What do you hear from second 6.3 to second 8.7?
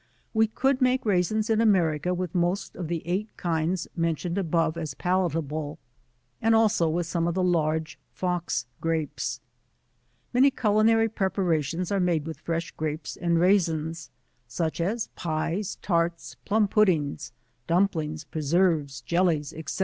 and also with ",ime of the large Fox